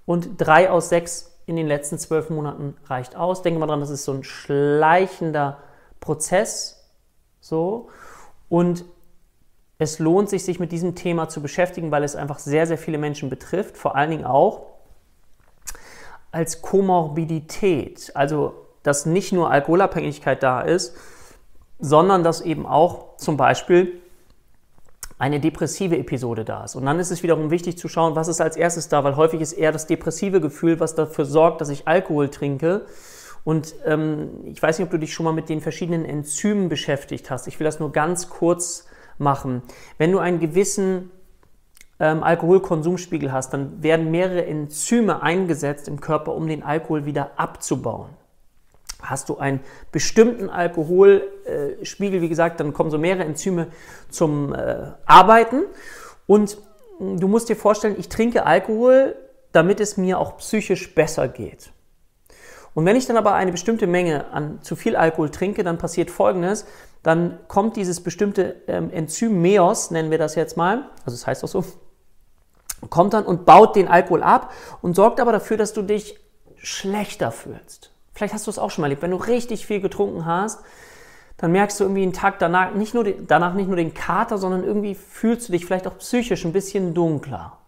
Und 0.04 0.30
drei 0.38 0.68
aus 0.68 0.88
sechs 0.88 1.38
in 1.46 1.54
den 1.54 1.68
letzten 1.68 1.96
zwölf 1.98 2.28
Monaten 2.28 2.76
reicht 2.86 3.14
aus. 3.14 3.42
Denke 3.42 3.60
mal 3.60 3.66
dran, 3.66 3.78
das 3.78 3.90
ist 3.90 4.04
so 4.04 4.12
ein 4.12 4.24
schleichender 4.24 5.58
Prozess. 6.00 6.90
So. 7.40 7.88
Und 8.48 8.84
es 9.82 9.98
lohnt 9.98 10.30
sich, 10.30 10.44
sich 10.44 10.58
mit 10.60 10.72
diesem 10.72 10.94
Thema 10.94 11.28
zu 11.28 11.42
beschäftigen, 11.42 11.90
weil 11.90 12.04
es 12.04 12.16
einfach 12.16 12.38
sehr, 12.38 12.66
sehr 12.66 12.78
viele 12.78 12.98
Menschen 12.98 13.28
betrifft, 13.28 13.76
vor 13.76 13.96
allen 13.96 14.10
Dingen 14.10 14.24
auch 14.24 14.66
als 16.30 16.62
Komorbidität. 16.62 18.12
Also, 18.14 18.54
dass 18.82 19.06
nicht 19.06 19.32
nur 19.32 19.50
Alkoholabhängigkeit 19.50 20.42
da 20.42 20.62
ist, 20.62 20.96
sondern 21.78 22.24
dass 22.24 22.40
eben 22.40 22.66
auch 22.66 23.16
zum 23.16 23.36
Beispiel 23.36 24.00
eine 25.18 25.38
depressive 25.38 25.96
Episode 25.96 26.44
da 26.44 26.64
ist. 26.64 26.74
Und 26.74 26.84
dann 26.84 26.98
ist 26.98 27.12
es 27.12 27.22
wiederum 27.22 27.50
wichtig 27.50 27.78
zu 27.78 27.86
schauen, 27.88 28.16
was 28.16 28.26
ist 28.26 28.40
als 28.40 28.56
erstes 28.56 28.88
da, 28.88 29.04
weil 29.04 29.14
häufig 29.14 29.40
ist 29.40 29.52
eher 29.52 29.70
das 29.70 29.86
depressive 29.86 30.40
Gefühl, 30.40 30.80
was 30.80 30.96
dafür 30.96 31.26
sorgt, 31.26 31.60
dass 31.60 31.68
ich 31.68 31.86
Alkohol 31.86 32.28
trinke. 32.28 32.86
Und 33.44 33.74
ähm, 33.84 34.30
ich 34.46 34.60
weiß 34.60 34.78
nicht, 34.78 34.86
ob 34.86 34.90
du 34.90 34.98
dich 34.98 35.14
schon 35.14 35.24
mal 35.24 35.32
mit 35.32 35.48
den 35.48 35.60
verschiedenen 35.60 36.04
Enzymen 36.04 36.68
beschäftigt 36.68 37.30
hast. 37.30 37.46
Ich 37.46 37.60
will 37.60 37.64
das 37.64 37.78
nur 37.78 37.92
ganz 37.92 38.30
kurz 38.30 38.86
machen. 39.18 39.62
Wenn 39.98 40.12
du 40.12 40.18
einen 40.18 40.40
gewissen 40.40 41.10
ähm, 42.00 42.22
Alkoholkonsumspiegel 42.22 43.32
hast, 43.32 43.50
dann 43.50 43.82
werden 43.82 44.10
mehrere 44.10 44.44
Enzyme 44.44 45.22
eingesetzt 45.22 45.88
im 45.88 46.00
Körper, 46.00 46.34
um 46.34 46.48
den 46.48 46.62
Alkohol 46.62 47.06
wieder 47.06 47.32
abzubauen. 47.36 48.10
Hast 49.00 49.28
du 49.28 49.38
einen 49.38 49.60
bestimmten 49.90 50.48
Alkoholspiegel, 50.48 52.20
wie 52.20 52.28
gesagt, 52.28 52.60
dann 52.60 52.72
kommen 52.72 52.90
so 52.90 52.98
mehrere 52.98 53.24
Enzyme 53.24 53.68
zum 54.10 54.54
äh, 54.54 54.92
Arbeiten. 55.06 55.64
Und 56.26 56.58
du 56.98 57.28
musst 57.28 57.48
dir 57.48 57.56
vorstellen, 57.56 57.96
ich 57.98 58.08
trinke 58.08 58.46
Alkohol, 58.46 59.16
damit 59.52 59.80
es 59.80 59.96
mir 59.96 60.18
auch 60.18 60.38
psychisch 60.38 60.94
besser 60.94 61.28
geht. 61.28 61.72
Und 62.74 62.86
wenn 62.86 62.96
ich 62.96 63.06
dann 63.06 63.16
aber 63.16 63.34
eine 63.34 63.52
bestimmte 63.52 63.86
Menge 63.86 64.30
an 64.32 64.62
zu 64.62 64.76
viel 64.76 64.96
Alkohol 64.96 65.30
trinke, 65.30 65.62
dann 65.62 65.78
passiert 65.78 66.10
Folgendes 66.10 66.64
dann 67.02 67.38
kommt 67.48 67.76
dieses 67.76 68.02
bestimmte 68.02 68.62
ähm, 68.68 68.90
Enzym 68.90 69.40
MEOS, 69.42 69.90
nennen 69.90 70.10
wir 70.10 70.18
das 70.18 70.34
jetzt 70.34 70.56
mal, 70.56 70.90
also 71.04 71.16
das 71.16 71.26
heißt 71.26 71.44
auch 71.44 71.48
so, 71.48 71.64
kommt 72.90 73.14
dann 73.14 73.24
und 73.24 73.44
baut 73.44 73.76
den 73.76 73.88
Alkohol 73.88 74.22
ab 74.22 74.52
und 74.82 74.94
sorgt 74.94 75.20
aber 75.20 75.32
dafür, 75.32 75.56
dass 75.56 75.72
du 75.72 75.82
dich 75.82 76.18
schlechter 76.56 77.32
fühlst. 77.32 77.92
Vielleicht 78.12 78.34
hast 78.34 78.46
du 78.46 78.50
es 78.50 78.58
auch 78.58 78.70
schon 78.70 78.82
mal 78.82 78.86
erlebt, 78.86 79.02
wenn 79.02 79.10
du 79.10 79.16
richtig 79.16 79.66
viel 79.66 79.80
getrunken 79.80 80.26
hast, 80.26 80.60
dann 81.38 81.50
merkst 81.50 81.80
du 81.80 81.84
irgendwie 81.84 82.02
einen 82.02 82.12
Tag 82.12 82.38
danach 82.38 82.74
nicht 82.74 82.94
nur, 82.94 83.04
den, 83.04 83.26
danach 83.26 83.54
nicht 83.54 83.66
nur 83.66 83.76
den 83.76 83.94
Kater, 83.94 84.38
sondern 84.38 84.62
irgendwie 84.62 84.94
fühlst 84.94 85.48
du 85.48 85.52
dich 85.52 85.66
vielleicht 85.66 85.86
auch 85.88 85.98
psychisch 85.98 86.44
ein 86.44 86.52
bisschen 86.52 86.94
dunkler. 86.94 87.58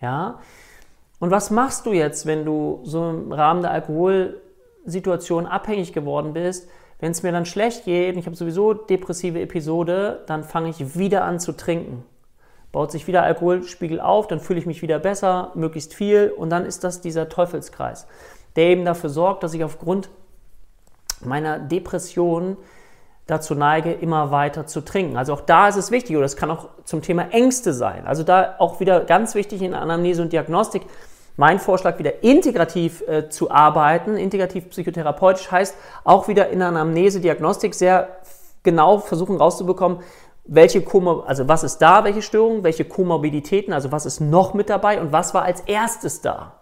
Ja? 0.00 0.40
Und 1.20 1.30
was 1.30 1.52
machst 1.52 1.86
du 1.86 1.92
jetzt, 1.92 2.26
wenn 2.26 2.44
du 2.44 2.80
so 2.82 3.10
im 3.10 3.32
Rahmen 3.32 3.62
der 3.62 3.70
Alkoholsituation 3.70 5.46
abhängig 5.46 5.92
geworden 5.92 6.32
bist? 6.32 6.68
Wenn 7.02 7.10
es 7.10 7.24
mir 7.24 7.32
dann 7.32 7.46
schlecht 7.46 7.84
geht 7.84 8.14
und 8.14 8.20
ich 8.20 8.26
habe 8.26 8.36
sowieso 8.36 8.74
depressive 8.74 9.40
Episode, 9.40 10.20
dann 10.28 10.44
fange 10.44 10.68
ich 10.68 10.96
wieder 10.96 11.24
an 11.24 11.40
zu 11.40 11.50
trinken. 11.50 12.04
Baut 12.70 12.92
sich 12.92 13.08
wieder 13.08 13.24
Alkoholspiegel 13.24 14.00
auf, 14.00 14.28
dann 14.28 14.38
fühle 14.38 14.60
ich 14.60 14.66
mich 14.66 14.82
wieder 14.82 15.00
besser, 15.00 15.50
möglichst 15.56 15.94
viel 15.94 16.32
und 16.36 16.50
dann 16.50 16.64
ist 16.64 16.84
das 16.84 17.00
dieser 17.00 17.28
Teufelskreis, 17.28 18.06
der 18.54 18.66
eben 18.66 18.84
dafür 18.84 19.10
sorgt, 19.10 19.42
dass 19.42 19.52
ich 19.52 19.64
aufgrund 19.64 20.10
meiner 21.24 21.58
Depression 21.58 22.56
dazu 23.26 23.56
neige, 23.56 23.90
immer 23.90 24.30
weiter 24.30 24.68
zu 24.68 24.80
trinken. 24.80 25.16
Also 25.16 25.32
auch 25.32 25.40
da 25.40 25.66
ist 25.66 25.76
es 25.76 25.90
wichtig, 25.90 26.16
oder 26.16 26.26
es 26.26 26.36
kann 26.36 26.52
auch 26.52 26.68
zum 26.84 27.02
Thema 27.02 27.32
Ängste 27.32 27.72
sein. 27.72 28.06
Also 28.06 28.22
da 28.22 28.54
auch 28.60 28.78
wieder 28.78 29.00
ganz 29.00 29.34
wichtig 29.34 29.60
in 29.62 29.74
Anamnese 29.74 30.22
und 30.22 30.32
Diagnostik, 30.32 30.82
mein 31.36 31.58
Vorschlag, 31.58 31.98
wieder 31.98 32.22
integrativ 32.22 33.02
äh, 33.08 33.28
zu 33.28 33.50
arbeiten, 33.50 34.16
integrativ 34.16 34.70
psychotherapeutisch 34.70 35.50
heißt 35.50 35.76
auch 36.04 36.28
wieder 36.28 36.50
in 36.50 36.58
der 36.58 36.68
Anamnese, 36.68 37.20
Diagnostik 37.20 37.74
sehr 37.74 38.16
genau 38.62 38.98
versuchen 38.98 39.36
rauszubekommen, 39.36 40.00
welche 40.44 40.82
Komor 40.82 41.28
also 41.28 41.48
was 41.48 41.62
ist 41.62 41.78
da, 41.78 42.04
welche 42.04 42.22
Störungen, 42.22 42.64
welche 42.64 42.84
Komorbiditäten, 42.84 43.72
also 43.72 43.92
was 43.92 44.06
ist 44.06 44.20
noch 44.20 44.54
mit 44.54 44.68
dabei 44.68 45.00
und 45.00 45.12
was 45.12 45.34
war 45.34 45.42
als 45.42 45.60
erstes 45.62 46.20
da. 46.20 46.60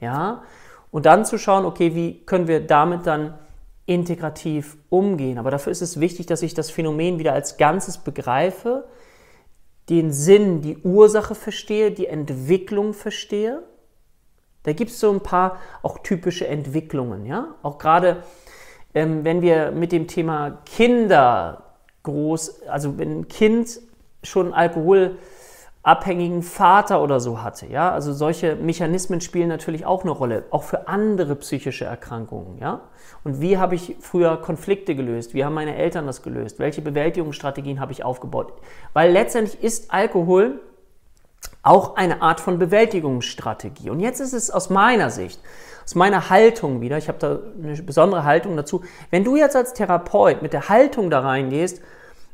Ja? 0.00 0.42
Und 0.90 1.06
dann 1.06 1.24
zu 1.24 1.38
schauen, 1.38 1.64
okay, 1.64 1.94
wie 1.94 2.24
können 2.24 2.46
wir 2.48 2.64
damit 2.64 3.06
dann 3.06 3.38
integrativ 3.86 4.76
umgehen. 4.88 5.38
Aber 5.38 5.50
dafür 5.50 5.70
ist 5.70 5.82
es 5.82 6.00
wichtig, 6.00 6.26
dass 6.26 6.42
ich 6.42 6.54
das 6.54 6.70
Phänomen 6.70 7.18
wieder 7.18 7.32
als 7.32 7.56
Ganzes 7.56 7.98
begreife, 7.98 8.84
den 9.90 10.12
Sinn, 10.12 10.62
die 10.62 10.78
Ursache 10.78 11.34
verstehe, 11.34 11.90
die 11.90 12.06
Entwicklung 12.06 12.94
verstehe 12.94 13.62
da 14.64 14.72
gibt 14.72 14.90
es 14.90 15.00
so 15.00 15.10
ein 15.10 15.20
paar 15.20 15.58
auch 15.82 15.98
typische 15.98 16.46
Entwicklungen, 16.48 17.24
ja. 17.26 17.54
Auch 17.62 17.78
gerade 17.78 18.22
ähm, 18.94 19.24
wenn 19.24 19.42
wir 19.42 19.72
mit 19.72 19.92
dem 19.92 20.06
Thema 20.06 20.58
Kinder 20.64 21.62
groß, 22.04 22.62
also 22.68 22.96
wenn 22.98 23.20
ein 23.20 23.28
Kind 23.28 23.80
schon 24.22 24.54
Alkohol 24.54 25.18
abhängigen 25.82 26.42
Vater 26.42 27.02
oder 27.02 27.20
so 27.20 27.42
hatte. 27.42 27.66
Ja? 27.66 27.92
Also 27.92 28.14
solche 28.14 28.56
Mechanismen 28.56 29.20
spielen 29.20 29.48
natürlich 29.48 29.84
auch 29.84 30.02
eine 30.02 30.12
Rolle, 30.12 30.44
auch 30.50 30.62
für 30.62 30.88
andere 30.88 31.36
psychische 31.36 31.84
Erkrankungen. 31.84 32.58
Ja? 32.58 32.80
Und 33.22 33.40
wie 33.40 33.58
habe 33.58 33.74
ich 33.74 33.96
früher 34.00 34.38
Konflikte 34.38 34.94
gelöst? 34.94 35.34
Wie 35.34 35.44
haben 35.44 35.54
meine 35.54 35.76
Eltern 35.76 36.06
das 36.06 36.22
gelöst? 36.22 36.58
Welche 36.58 36.80
Bewältigungsstrategien 36.80 37.80
habe 37.80 37.92
ich 37.92 38.02
aufgebaut? 38.02 38.54
Weil 38.94 39.12
letztendlich 39.12 39.62
ist 39.62 39.92
Alkohol 39.92 40.60
auch 41.62 41.96
eine 41.96 42.22
Art 42.22 42.40
von 42.40 42.58
Bewältigungsstrategie. 42.58 43.90
Und 43.90 44.00
jetzt 44.00 44.20
ist 44.20 44.32
es 44.32 44.50
aus 44.50 44.70
meiner 44.70 45.10
Sicht, 45.10 45.40
aus 45.84 45.94
meiner 45.94 46.30
Haltung 46.30 46.80
wieder, 46.80 46.98
ich 46.98 47.08
habe 47.08 47.18
da 47.18 47.38
eine 47.62 47.82
besondere 47.82 48.24
Haltung 48.24 48.56
dazu, 48.56 48.82
wenn 49.10 49.24
du 49.24 49.36
jetzt 49.36 49.56
als 49.56 49.74
Therapeut 49.74 50.42
mit 50.42 50.52
der 50.52 50.68
Haltung 50.68 51.10
da 51.10 51.20
reingehst, 51.20 51.80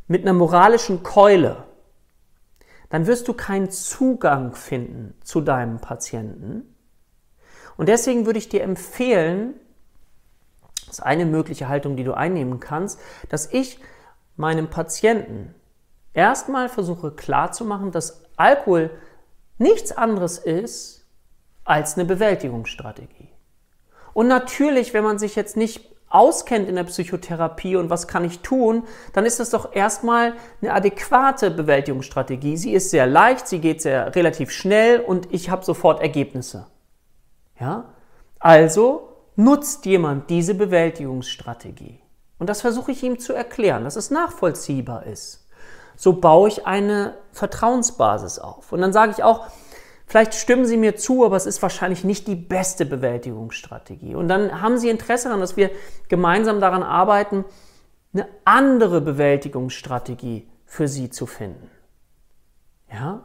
mit 0.06 0.22
einer 0.22 0.32
moralischen 0.32 1.02
Keule, 1.02 1.64
dann 2.88 3.06
wirst 3.06 3.28
du 3.28 3.34
keinen 3.34 3.70
Zugang 3.70 4.52
finden 4.54 5.14
zu 5.22 5.40
deinem 5.40 5.78
Patienten. 5.78 6.74
Und 7.76 7.88
deswegen 7.88 8.26
würde 8.26 8.38
ich 8.38 8.48
dir 8.48 8.62
empfehlen, 8.62 9.54
das 10.86 10.98
ist 10.98 11.04
eine 11.04 11.24
mögliche 11.24 11.68
Haltung, 11.68 11.96
die 11.96 12.02
du 12.04 12.14
einnehmen 12.14 12.58
kannst, 12.58 12.98
dass 13.28 13.46
ich 13.52 13.78
meinem 14.36 14.68
Patienten 14.68 15.54
erstmal 16.12 16.68
versuche 16.68 17.12
klarzumachen, 17.12 17.92
dass 17.92 18.22
Alkohol 18.40 18.90
nichts 19.58 19.92
anderes 19.92 20.38
ist 20.38 21.06
als 21.64 21.96
eine 21.96 22.06
Bewältigungsstrategie. 22.06 23.28
Und 24.12 24.26
natürlich, 24.26 24.94
wenn 24.94 25.04
man 25.04 25.18
sich 25.18 25.36
jetzt 25.36 25.56
nicht 25.56 25.90
auskennt 26.08 26.68
in 26.68 26.74
der 26.74 26.84
Psychotherapie 26.84 27.76
und 27.76 27.88
was 27.88 28.08
kann 28.08 28.24
ich 28.24 28.40
tun, 28.40 28.82
dann 29.12 29.24
ist 29.24 29.38
das 29.38 29.50
doch 29.50 29.74
erstmal 29.74 30.34
eine 30.60 30.72
adäquate 30.72 31.50
Bewältigungsstrategie. 31.50 32.56
Sie 32.56 32.72
ist 32.72 32.90
sehr 32.90 33.06
leicht, 33.06 33.46
sie 33.46 33.60
geht 33.60 33.80
sehr 33.80 34.14
relativ 34.16 34.50
schnell 34.50 35.00
und 35.00 35.32
ich 35.32 35.50
habe 35.50 35.64
sofort 35.64 36.02
Ergebnisse. 36.02 36.66
Ja? 37.60 37.94
Also 38.40 39.16
nutzt 39.36 39.86
jemand 39.86 40.28
diese 40.30 40.54
Bewältigungsstrategie. 40.54 42.00
Und 42.38 42.48
das 42.48 42.62
versuche 42.62 42.90
ich 42.90 43.02
ihm 43.04 43.20
zu 43.20 43.32
erklären, 43.32 43.84
dass 43.84 43.96
es 43.96 44.10
nachvollziehbar 44.10 45.06
ist. 45.06 45.46
So 46.00 46.14
baue 46.14 46.48
ich 46.48 46.66
eine 46.66 47.12
Vertrauensbasis 47.32 48.38
auf. 48.38 48.72
Und 48.72 48.80
dann 48.80 48.94
sage 48.94 49.12
ich 49.12 49.22
auch, 49.22 49.46
Vielleicht 50.06 50.34
stimmen 50.34 50.64
Sie 50.64 50.76
mir 50.76 50.96
zu, 50.96 51.24
aber 51.24 51.36
es 51.36 51.46
ist 51.46 51.62
wahrscheinlich 51.62 52.02
nicht 52.02 52.26
die 52.26 52.34
beste 52.34 52.84
Bewältigungsstrategie. 52.84 54.16
Und 54.16 54.26
dann 54.26 54.60
haben 54.60 54.76
Sie 54.76 54.88
Interesse 54.88 55.28
daran, 55.28 55.38
dass 55.38 55.56
wir 55.56 55.70
gemeinsam 56.08 56.60
daran 56.60 56.82
arbeiten, 56.82 57.44
eine 58.12 58.26
andere 58.44 59.00
Bewältigungsstrategie 59.02 60.48
für 60.66 60.88
Sie 60.88 61.10
zu 61.10 61.26
finden. 61.26 61.70
Ja? 62.92 63.22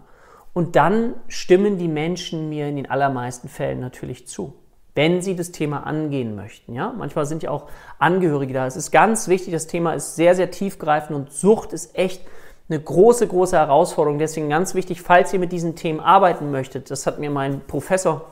Und 0.53 0.75
dann 0.75 1.15
stimmen 1.27 1.79
die 1.79 1.87
Menschen 1.87 2.49
mir 2.49 2.67
in 2.67 2.75
den 2.75 2.91
allermeisten 2.91 3.49
Fällen 3.49 3.79
natürlich 3.79 4.27
zu, 4.27 4.53
wenn 4.93 5.23
sie 5.23 5.35
das 5.35 5.51
Thema 5.51 5.87
angehen 5.87 6.35
möchten. 6.35 6.75
Ja? 6.75 6.93
Manchmal 6.95 7.25
sind 7.25 7.41
ja 7.41 7.49
auch 7.49 7.67
Angehörige 7.97 8.53
da. 8.53 8.67
Es 8.67 8.75
ist 8.75 8.91
ganz 8.91 9.27
wichtig, 9.27 9.53
das 9.53 9.65
Thema 9.65 9.93
ist 9.93 10.15
sehr, 10.15 10.35
sehr 10.35 10.51
tiefgreifend 10.51 11.17
und 11.17 11.31
Sucht 11.31 11.73
ist 11.73 11.97
echt 11.97 12.21
eine 12.69 12.79
große, 12.79 13.27
große 13.27 13.57
Herausforderung. 13.57 14.19
Deswegen 14.19 14.49
ganz 14.49 14.73
wichtig, 14.73 15.01
falls 15.01 15.31
ihr 15.33 15.39
mit 15.39 15.51
diesen 15.51 15.75
Themen 15.75 15.99
arbeiten 15.99 16.51
möchtet, 16.51 16.89
das 16.89 17.05
hat 17.05 17.19
mir 17.19 17.29
mein 17.29 17.61
Professor 17.67 18.25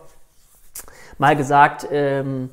mal 1.18 1.36
gesagt, 1.36 1.88
ähm, 1.92 2.50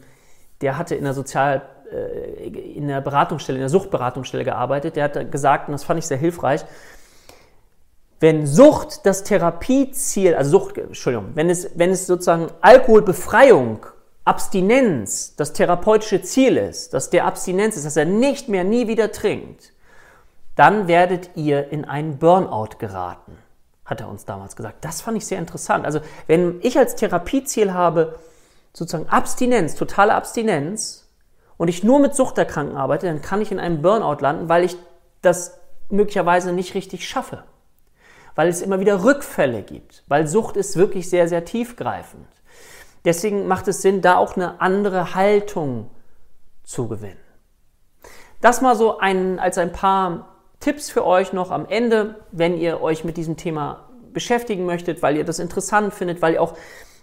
der 0.60 0.76
hatte 0.76 0.94
in 0.94 1.04
der 1.04 1.14
Sozial, 1.14 1.62
äh, 1.90 2.48
in 2.48 2.88
der 2.88 3.00
Beratungsstelle, 3.00 3.56
in 3.56 3.62
der 3.62 3.70
Suchtberatungsstelle 3.70 4.44
gearbeitet, 4.44 4.96
der 4.96 5.04
hat 5.04 5.32
gesagt, 5.32 5.68
und 5.68 5.72
das 5.72 5.84
fand 5.84 5.98
ich 5.98 6.06
sehr 6.06 6.18
hilfreich, 6.18 6.64
wenn 8.20 8.46
Sucht 8.46 9.06
das 9.06 9.24
Therapieziel, 9.24 10.34
also 10.34 10.58
Sucht, 10.58 10.76
Entschuldigung, 10.76 11.30
wenn 11.34 11.48
es, 11.48 11.70
wenn 11.74 11.90
es 11.90 12.06
sozusagen 12.06 12.48
Alkoholbefreiung, 12.60 13.86
Abstinenz 14.26 15.34
das 15.36 15.54
therapeutische 15.54 16.20
Ziel 16.20 16.58
ist, 16.58 16.92
dass 16.92 17.08
der 17.08 17.24
Abstinenz 17.24 17.76
ist, 17.76 17.86
dass 17.86 17.96
er 17.96 18.04
nicht 18.04 18.50
mehr 18.50 18.64
nie 18.64 18.86
wieder 18.86 19.10
trinkt, 19.10 19.72
dann 20.56 20.88
werdet 20.88 21.30
ihr 21.36 21.70
in 21.70 21.84
einen 21.84 22.18
Burnout 22.18 22.78
geraten, 22.78 23.38
hat 23.84 24.00
er 24.00 24.08
uns 24.08 24.24
damals 24.24 24.56
gesagt. 24.56 24.84
Das 24.84 25.00
fand 25.00 25.16
ich 25.16 25.26
sehr 25.26 25.38
interessant. 25.38 25.84
Also 25.84 26.00
wenn 26.26 26.60
ich 26.62 26.78
als 26.78 26.96
Therapieziel 26.96 27.72
habe, 27.72 28.18
sozusagen 28.72 29.08
Abstinenz, 29.08 29.74
totale 29.74 30.14
Abstinenz, 30.14 31.10
und 31.60 31.68
ich 31.68 31.84
nur 31.84 31.98
mit 31.98 32.14
Suchterkranken 32.14 32.78
arbeite, 32.78 33.06
dann 33.06 33.20
kann 33.20 33.42
ich 33.42 33.52
in 33.52 33.60
einem 33.60 33.82
Burnout 33.82 34.22
landen, 34.22 34.48
weil 34.48 34.64
ich 34.64 34.78
das 35.20 35.60
möglicherweise 35.90 36.54
nicht 36.54 36.72
richtig 36.74 37.06
schaffe. 37.06 37.44
Weil 38.34 38.48
es 38.48 38.62
immer 38.62 38.80
wieder 38.80 39.04
Rückfälle 39.04 39.62
gibt. 39.62 40.02
Weil 40.08 40.26
Sucht 40.26 40.56
ist 40.56 40.76
wirklich 40.76 41.10
sehr, 41.10 41.28
sehr 41.28 41.44
tiefgreifend. 41.44 42.26
Deswegen 43.04 43.46
macht 43.46 43.68
es 43.68 43.82
Sinn, 43.82 44.00
da 44.00 44.16
auch 44.16 44.36
eine 44.36 44.62
andere 44.62 45.14
Haltung 45.14 45.90
zu 46.64 46.88
gewinnen. 46.88 47.20
Das 48.40 48.62
mal 48.62 48.74
so 48.74 48.96
ein, 48.96 49.38
als 49.38 49.58
ein 49.58 49.70
paar 49.70 50.29
Tipps 50.60 50.90
für 50.90 51.06
euch 51.06 51.32
noch 51.32 51.50
am 51.50 51.66
Ende, 51.66 52.16
wenn 52.32 52.58
ihr 52.58 52.82
euch 52.82 53.02
mit 53.02 53.16
diesem 53.16 53.36
Thema 53.36 53.88
beschäftigen 54.12 54.66
möchtet, 54.66 55.02
weil 55.02 55.16
ihr 55.16 55.24
das 55.24 55.38
interessant 55.38 55.94
findet, 55.94 56.20
weil 56.20 56.34
ihr 56.34 56.42
auch 56.42 56.54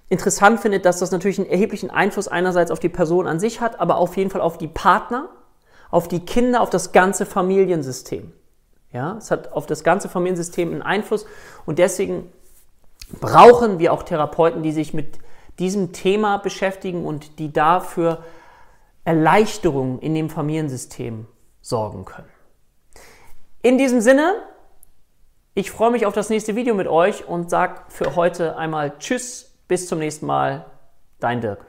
interessant 0.10 0.60
findet, 0.60 0.86
dass 0.86 1.00
das 1.00 1.12
natürlich 1.12 1.40
einen 1.40 1.50
erheblichen 1.50 1.90
Einfluss 1.90 2.28
einerseits 2.28 2.72
auf 2.72 2.80
die 2.80 2.90
Person 2.90 3.28
an 3.28 3.40
sich 3.40 3.60
hat, 3.60 3.80
aber 3.80 3.98
auf 3.98 4.16
jeden 4.16 4.30
Fall 4.30 4.42
auf 4.42 4.58
die 4.58 4.68
Partner, 4.68 5.30
auf 5.90 6.08
die 6.08 6.20
Kinder, 6.20 6.62
auf 6.62 6.70
das 6.70 6.92
ganze 6.92 7.26
Familiensystem. 7.26 8.32
Ja, 8.94 9.18
es 9.18 9.32
hat 9.32 9.52
auf 9.52 9.66
das 9.66 9.84
ganze 9.84 10.08
Familiensystem 10.08 10.72
einen 10.72 10.82
Einfluss 10.82 11.26
und 11.66 11.80
deswegen 11.80 12.32
brauchen 13.20 13.80
wir 13.80 13.92
auch 13.92 14.04
Therapeuten, 14.04 14.64
die 14.64 14.72
sich 14.72 14.94
mit 14.94 15.18
diesem 15.60 15.92
Thema 15.92 16.38
beschäftigen 16.38 17.06
und 17.06 17.40
die 17.40 17.52
dafür 17.52 18.24
Erleichterung 19.04 20.00
in 20.00 20.14
dem 20.14 20.30
Familiensystem 20.30 21.26
sorgen 21.62 22.06
können. 22.06 22.37
In 23.62 23.78
diesem 23.78 24.02
Sinne, 24.02 24.36
ich 25.56 25.72
freue 25.72 25.92
mich 25.92 26.06
auf 26.06 26.14
das 26.14 26.30
nächste 26.30 26.56
Video 26.56 26.76
mit 26.76 26.88
euch 26.88 27.28
und 27.28 27.50
sage 27.50 27.82
für 27.90 28.16
heute 28.16 28.56
einmal 28.58 28.98
Tschüss, 29.00 29.58
bis 29.68 29.88
zum 29.88 30.00
nächsten 30.00 30.28
Mal, 30.28 30.66
dein 31.20 31.42
Dirk. 31.42 31.66